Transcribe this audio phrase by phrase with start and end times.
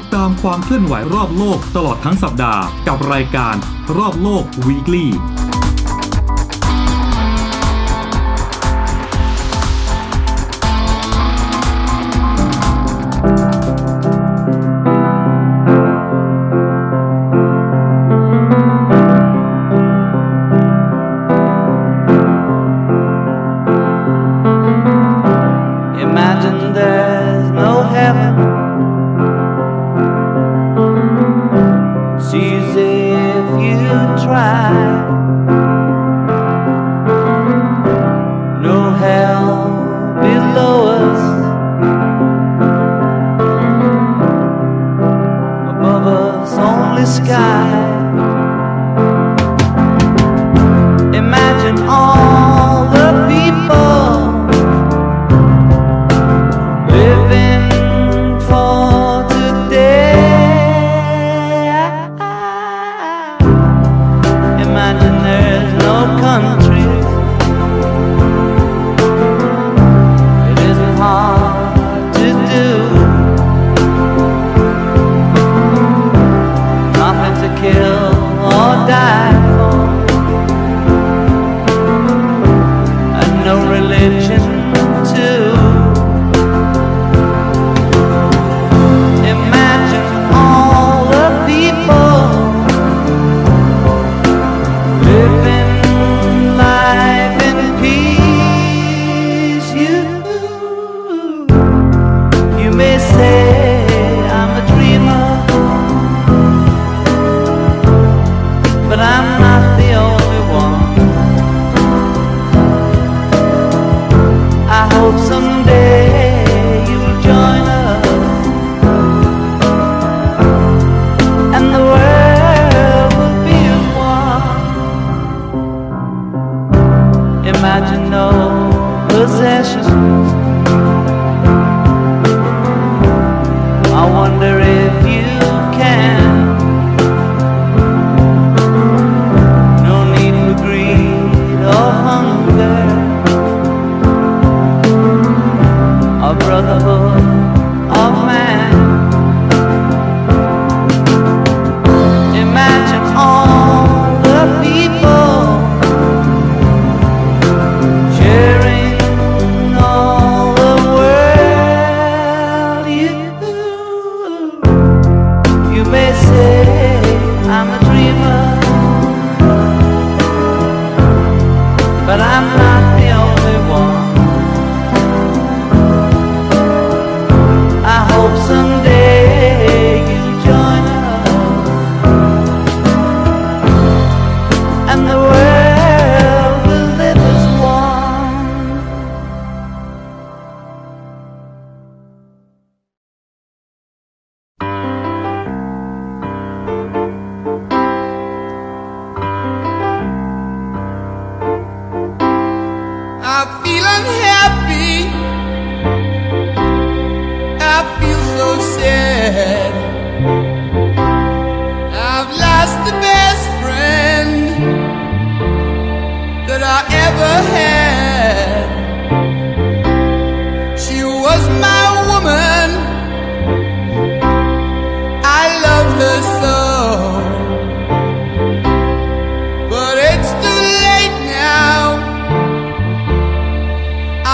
[0.00, 3.54] ดตามความเคลื่อนไหวรอบโลกตลอดทั้งสัปดาห์ กับรายการ
[3.96, 5.06] รอบโลก weekly
[47.00, 47.89] the sky.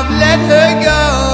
[0.00, 1.29] love, let her go.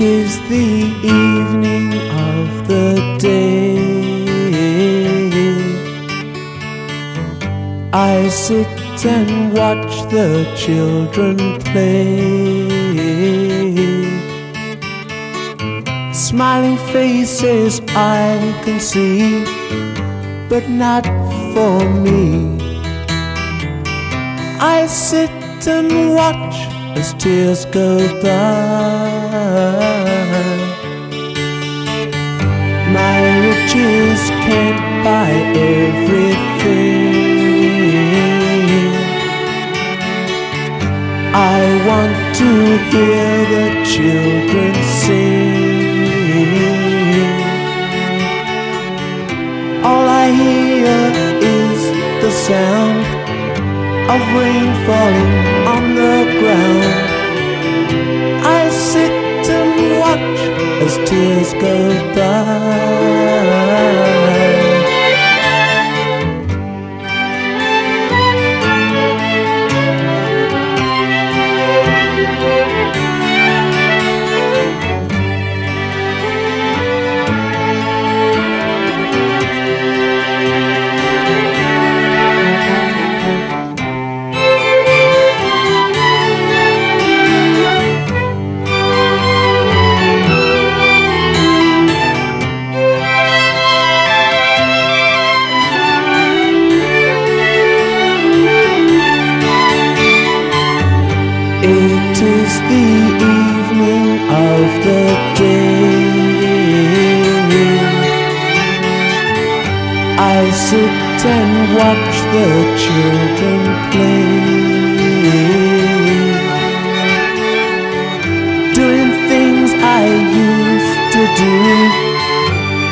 [0.00, 0.70] It is the
[1.02, 1.92] evening
[2.30, 3.78] of the day.
[7.92, 8.68] I sit
[9.04, 12.20] and watch the children play.
[16.12, 19.42] Smiling faces I can see,
[20.48, 21.06] but not
[21.52, 22.56] for me.
[24.60, 26.54] I sit and watch
[26.96, 29.87] as tears go by.
[34.18, 36.38] Riches can't buy everything.
[41.34, 42.50] I want to
[42.90, 45.76] hear the children sing.
[49.84, 51.80] All I hear is
[52.22, 53.04] the sound
[54.12, 55.34] of rain falling
[55.74, 56.94] on the ground.
[58.44, 59.12] I sit
[59.58, 60.40] and watch
[60.84, 61.76] as tears go
[62.14, 64.07] by.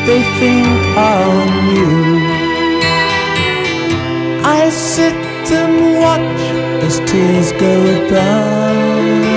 [0.07, 2.21] They think are new.
[4.45, 5.15] I sit
[5.51, 6.43] and watch
[6.87, 7.75] as tears go
[8.11, 9.37] by.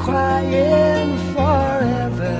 [0.00, 2.38] crying forever.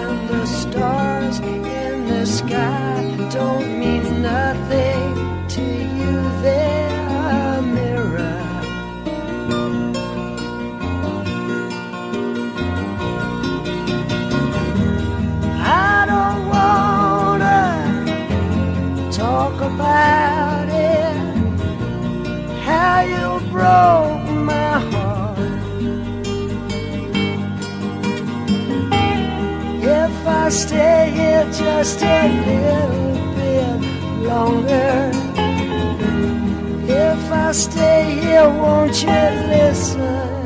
[0.00, 5.64] And the stars in the sky don't mean nothing to
[5.98, 8.40] you, they're a mirror.
[15.60, 17.58] I don't wanna
[19.10, 20.17] talk about
[31.78, 35.12] just a little bit longer.
[36.88, 39.20] If I stay here, won't you
[39.52, 40.37] listen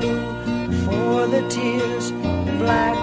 [0.00, 2.12] Blue for the tears,
[2.60, 2.96] black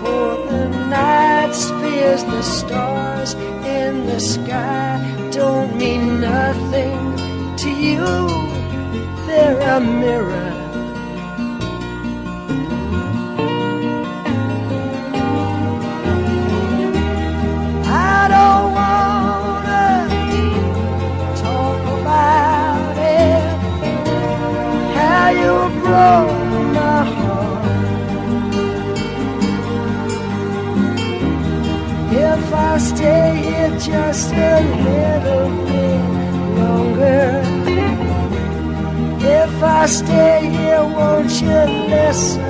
[0.00, 1.34] for the night.
[1.80, 2.24] fears.
[2.24, 7.16] The stars in the sky don't mean nothing
[7.56, 8.04] to you.
[9.26, 10.50] They're a mirror.
[17.86, 19.86] I don't wanna
[21.44, 23.42] talk about it.
[24.96, 26.33] How you broke
[33.72, 36.02] just a little bit
[36.58, 37.42] longer.
[39.26, 41.60] If I stay here, won't you
[41.94, 42.42] listen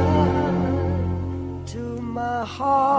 [1.66, 2.93] to my heart?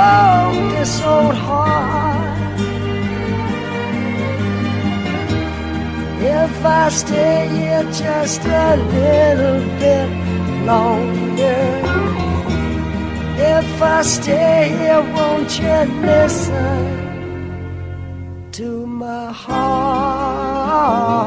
[0.00, 2.60] Broke this old heart.
[6.22, 10.08] If I stay here just a little bit
[10.70, 11.62] longer.
[13.58, 17.00] If I stay here, won't you listen?
[18.52, 21.19] to my heart.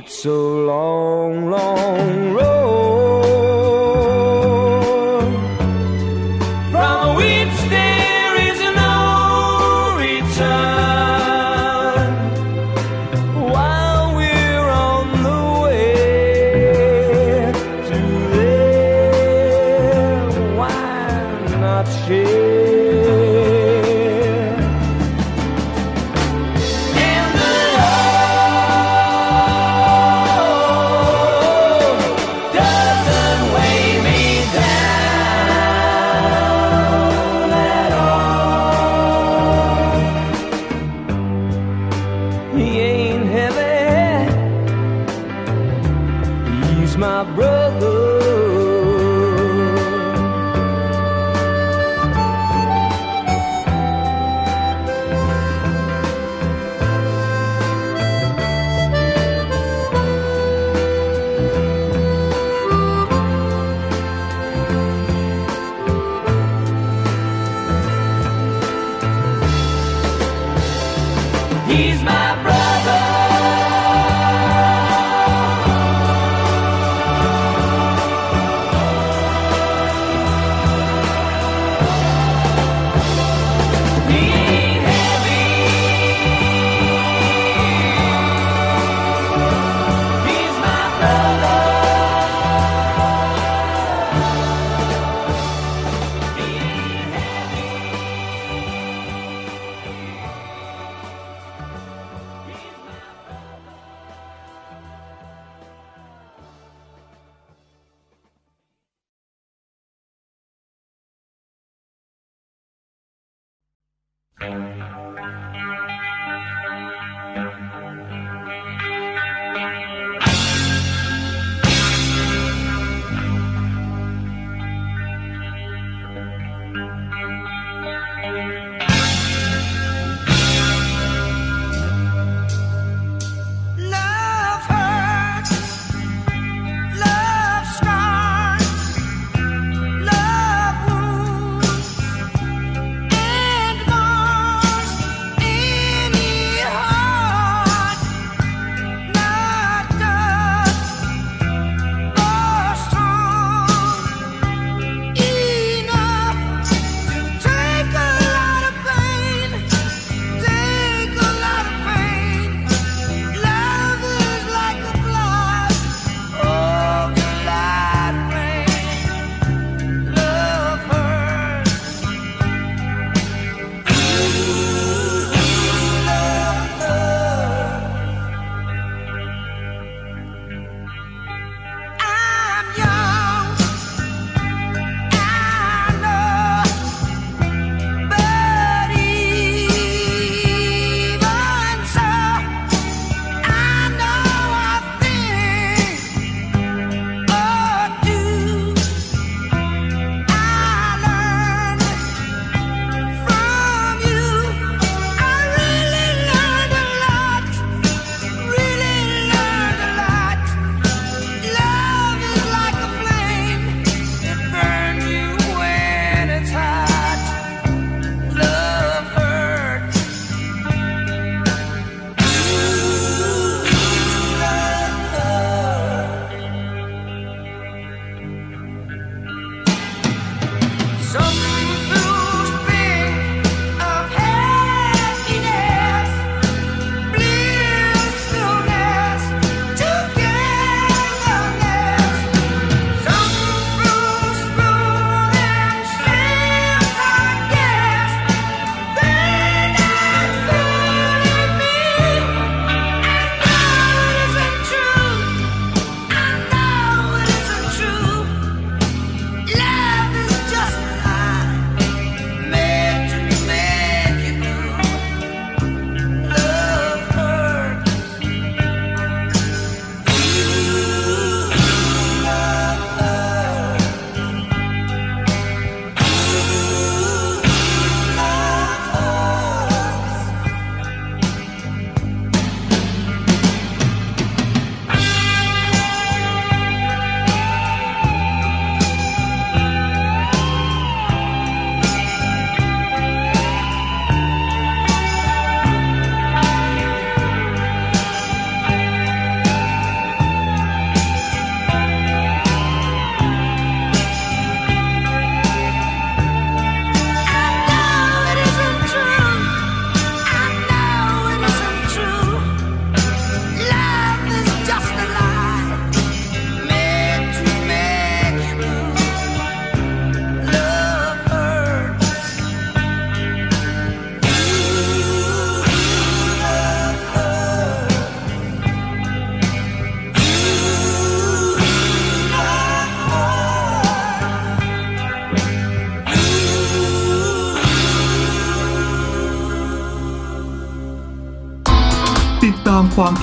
[0.00, 2.19] It's so long, long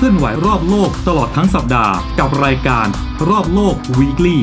[0.00, 2.86] คลื่อนไหวรอบโลกตลอดทั้งสัปดาห์ กับรายการ
[3.28, 4.38] รอบโลก Weekly